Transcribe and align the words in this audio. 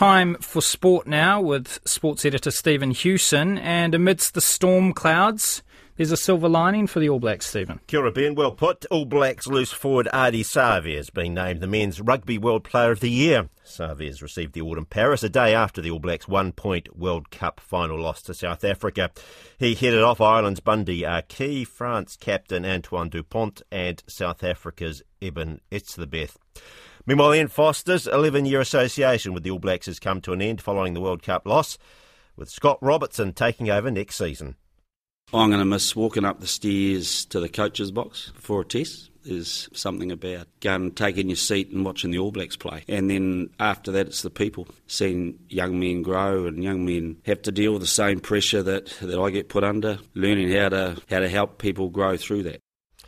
Time 0.00 0.36
for 0.36 0.62
sport 0.62 1.06
now 1.06 1.42
with 1.42 1.78
sports 1.84 2.24
editor 2.24 2.50
Stephen 2.50 2.90
Hewson. 2.90 3.58
And 3.58 3.94
amidst 3.94 4.32
the 4.32 4.40
storm 4.40 4.94
clouds, 4.94 5.62
there's 5.98 6.10
a 6.10 6.16
silver 6.16 6.48
lining 6.48 6.86
for 6.86 7.00
the 7.00 7.10
All 7.10 7.20
Blacks, 7.20 7.44
Stephen. 7.44 7.80
Kia 7.86 8.10
Ben. 8.10 8.34
Well 8.34 8.52
put. 8.52 8.86
All 8.90 9.04
Blacks 9.04 9.46
loose 9.46 9.72
forward 9.72 10.08
Ardie 10.10 10.40
Savea 10.40 10.96
has 10.96 11.10
been 11.10 11.34
named 11.34 11.60
the 11.60 11.66
Men's 11.66 12.00
Rugby 12.00 12.38
World 12.38 12.64
Player 12.64 12.92
of 12.92 13.00
the 13.00 13.10
Year. 13.10 13.50
Savea 13.62 14.06
has 14.06 14.22
received 14.22 14.54
the 14.54 14.60
award 14.60 14.78
in 14.78 14.86
Paris 14.86 15.22
a 15.22 15.28
day 15.28 15.54
after 15.54 15.82
the 15.82 15.90
All 15.90 15.98
Blacks' 15.98 16.26
one-point 16.26 16.96
World 16.96 17.30
Cup 17.30 17.60
final 17.60 18.00
loss 18.00 18.22
to 18.22 18.32
South 18.32 18.64
Africa. 18.64 19.10
He 19.58 19.74
headed 19.74 20.02
off 20.02 20.18
Ireland's 20.18 20.60
Bundee 20.60 21.04
Aki, 21.04 21.66
France 21.66 22.16
captain 22.18 22.64
Antoine 22.64 23.10
Dupont, 23.10 23.60
and 23.70 24.02
South 24.06 24.42
Africa's 24.42 25.02
Eben 25.20 25.60
Etzebeth. 25.70 26.36
Meanwhile, 27.06 27.34
Ian 27.34 27.48
Foster's 27.48 28.06
11 28.06 28.46
year 28.46 28.60
association 28.60 29.32
with 29.32 29.42
the 29.42 29.50
All 29.50 29.58
Blacks 29.58 29.86
has 29.86 29.98
come 29.98 30.20
to 30.22 30.32
an 30.32 30.42
end 30.42 30.60
following 30.60 30.94
the 30.94 31.00
World 31.00 31.22
Cup 31.22 31.46
loss, 31.46 31.78
with 32.36 32.50
Scott 32.50 32.78
Robertson 32.80 33.32
taking 33.32 33.70
over 33.70 33.90
next 33.90 34.16
season. 34.16 34.56
I'm 35.32 35.50
going 35.50 35.60
to 35.60 35.64
miss 35.64 35.94
walking 35.94 36.24
up 36.24 36.40
the 36.40 36.46
stairs 36.46 37.24
to 37.26 37.38
the 37.38 37.48
coach's 37.48 37.92
box 37.92 38.32
before 38.34 38.62
a 38.62 38.64
test. 38.64 39.10
There's 39.22 39.68
something 39.72 40.10
about 40.10 40.48
going 40.60 40.92
taking 40.92 41.28
your 41.28 41.36
seat 41.36 41.70
and 41.70 41.84
watching 41.84 42.10
the 42.10 42.18
All 42.18 42.32
Blacks 42.32 42.56
play. 42.56 42.84
And 42.88 43.08
then 43.08 43.50
after 43.60 43.92
that, 43.92 44.08
it's 44.08 44.22
the 44.22 44.30
people. 44.30 44.66
Seeing 44.86 45.38
young 45.48 45.78
men 45.78 46.02
grow 46.02 46.46
and 46.46 46.64
young 46.64 46.84
men 46.84 47.18
have 47.26 47.42
to 47.42 47.52
deal 47.52 47.72
with 47.72 47.82
the 47.82 47.86
same 47.86 48.18
pressure 48.18 48.62
that, 48.62 48.86
that 49.00 49.20
I 49.20 49.30
get 49.30 49.48
put 49.48 49.62
under, 49.62 49.98
learning 50.14 50.50
how 50.52 50.70
to, 50.70 50.96
how 51.08 51.20
to 51.20 51.28
help 51.28 51.58
people 51.58 51.90
grow 51.90 52.16
through 52.16 52.44
that. 52.44 52.60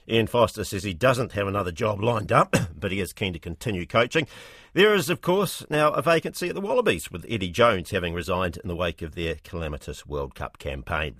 Ian 0.08 0.26
Foster 0.26 0.64
says 0.64 0.82
he 0.82 0.94
doesn't 0.94 1.32
have 1.32 1.46
another 1.46 1.72
job 1.72 2.02
lined 2.02 2.32
up, 2.32 2.54
but 2.78 2.92
he 2.92 3.00
is 3.00 3.12
keen 3.12 3.32
to 3.32 3.38
continue 3.38 3.86
coaching. 3.86 4.26
There 4.74 4.94
is, 4.94 5.10
of 5.10 5.20
course, 5.20 5.64
now 5.70 5.90
a 5.92 6.02
vacancy 6.02 6.48
at 6.48 6.54
the 6.54 6.60
Wallabies, 6.60 7.10
with 7.10 7.26
Eddie 7.28 7.50
Jones 7.50 7.90
having 7.90 8.14
resigned 8.14 8.56
in 8.56 8.68
the 8.68 8.76
wake 8.76 9.02
of 9.02 9.14
their 9.14 9.36
calamitous 9.36 10.06
World 10.06 10.34
Cup 10.34 10.58
campaign. 10.58 11.16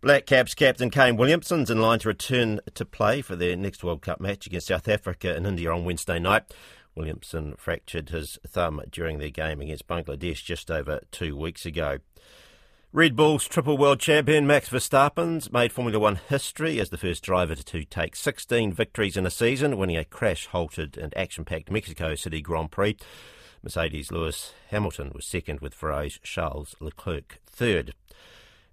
Black 0.00 0.26
Caps 0.26 0.54
captain 0.54 0.90
Kane 0.90 1.16
Williamson's 1.16 1.70
in 1.70 1.80
line 1.80 1.98
to 2.00 2.08
return 2.08 2.60
to 2.74 2.84
play 2.84 3.22
for 3.22 3.36
their 3.36 3.56
next 3.56 3.82
World 3.82 4.02
Cup 4.02 4.20
match 4.20 4.46
against 4.46 4.66
South 4.66 4.86
Africa 4.86 5.34
in 5.34 5.46
India 5.46 5.72
on 5.72 5.84
Wednesday 5.84 6.18
night. 6.18 6.42
Williamson 6.94 7.54
fractured 7.56 8.10
his 8.10 8.38
thumb 8.46 8.82
during 8.90 9.18
their 9.18 9.30
game 9.30 9.60
against 9.60 9.88
Bangladesh 9.88 10.44
just 10.44 10.70
over 10.70 11.00
two 11.10 11.36
weeks 11.36 11.64
ago. 11.64 11.98
Red 12.94 13.16
Bull's 13.16 13.48
triple 13.48 13.76
world 13.76 13.98
champion 13.98 14.46
Max 14.46 14.68
Verstappen's 14.68 15.50
made 15.50 15.72
Formula 15.72 15.98
One 15.98 16.14
history 16.14 16.78
as 16.78 16.90
the 16.90 16.96
first 16.96 17.24
driver 17.24 17.56
to 17.56 17.84
take 17.84 18.14
16 18.14 18.72
victories 18.72 19.16
in 19.16 19.26
a 19.26 19.32
season, 19.32 19.76
winning 19.78 19.96
a 19.96 20.04
crash 20.04 20.46
halted 20.46 20.96
and 20.96 21.12
action 21.16 21.44
packed 21.44 21.72
Mexico 21.72 22.14
City 22.14 22.40
Grand 22.40 22.70
Prix. 22.70 22.96
Mercedes 23.64 24.12
Lewis 24.12 24.52
Hamilton 24.68 25.10
was 25.12 25.26
second, 25.26 25.58
with 25.58 25.74
Ferrari's 25.74 26.20
Charles 26.22 26.76
Leclerc 26.78 27.40
third. 27.44 27.94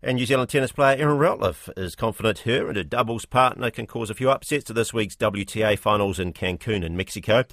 And 0.04 0.18
New 0.18 0.28
Zealand 0.28 0.52
tennis 0.52 0.72
player 0.72 1.02
Erin 1.02 1.18
Routliffe 1.18 1.76
is 1.76 1.96
confident 1.96 2.40
her 2.40 2.68
and 2.68 2.78
her 2.78 2.84
doubles 2.84 3.26
partner 3.26 3.72
can 3.72 3.88
cause 3.88 4.12
a 4.12 4.16
few 4.16 4.30
upsets 4.30 4.66
to 4.66 4.74
this 4.74 4.94
week's 4.94 5.16
WTA 5.16 5.80
finals 5.80 6.20
in 6.20 6.32
Cancun 6.34 6.84
in 6.84 6.96
Mexico. 6.96 7.46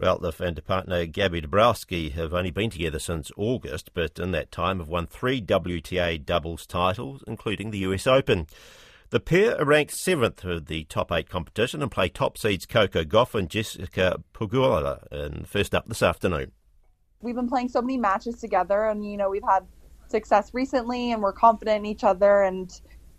Routliffe 0.00 0.40
and 0.40 0.62
partner 0.66 1.06
Gabby 1.06 1.40
Dabrowski 1.40 2.12
have 2.12 2.34
only 2.34 2.50
been 2.50 2.70
together 2.70 2.98
since 2.98 3.30
August, 3.36 3.94
but 3.94 4.18
in 4.18 4.30
that 4.32 4.52
time 4.52 4.78
have 4.78 4.88
won 4.88 5.06
three 5.06 5.40
WTA 5.40 6.24
doubles 6.24 6.66
titles, 6.66 7.24
including 7.26 7.70
the 7.70 7.78
US 7.78 8.06
Open. 8.06 8.46
The 9.10 9.20
pair 9.20 9.58
are 9.58 9.64
ranked 9.64 9.94
seventh 9.94 10.44
of 10.44 10.66
the 10.66 10.84
top 10.84 11.10
eight 11.12 11.30
competition 11.30 11.80
and 11.80 11.90
play 11.90 12.08
top 12.08 12.36
seeds 12.36 12.66
Coco 12.66 13.04
Gauff 13.04 13.34
and 13.34 13.48
Jessica 13.48 14.22
Pegula 14.34 15.06
in 15.10 15.44
first 15.44 15.74
up 15.74 15.86
this 15.88 16.02
afternoon. 16.02 16.52
We've 17.22 17.36
been 17.36 17.48
playing 17.48 17.70
so 17.70 17.80
many 17.80 17.96
matches 17.96 18.38
together, 18.40 18.86
and 18.86 19.04
you 19.04 19.16
know 19.16 19.30
we've 19.30 19.42
had 19.48 19.66
success 20.08 20.52
recently, 20.52 21.12
and 21.12 21.22
we're 21.22 21.32
confident 21.32 21.78
in 21.78 21.86
each 21.86 22.04
other. 22.04 22.42
And 22.42 22.70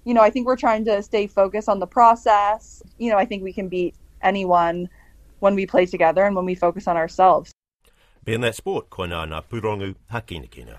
you 0.04 0.14
know 0.14 0.22
I 0.22 0.30
think 0.30 0.46
we're 0.46 0.58
trying 0.58 0.86
to 0.86 1.02
stay 1.02 1.26
focused 1.26 1.70
on 1.70 1.80
the 1.80 1.88
process. 1.88 2.84
You 3.00 3.10
know 3.10 3.18
I 3.18 3.26
think 3.26 3.44
we 3.44 3.54
can 3.54 3.68
beat 3.68 3.96
anyone 4.22 4.90
when 5.40 5.56
we 5.56 5.66
play 5.66 5.86
together 5.86 6.24
and 6.26 6.36
when 6.36 6.46
we 6.46 6.56
focus 6.56 6.88
on 6.88 6.98
ourselves. 6.98 7.52
That 8.26 8.56
sport, 8.56 8.90
koina 8.90 9.26
na 9.26 9.42
purongu 9.42 9.96
hakinakina. 10.12 10.76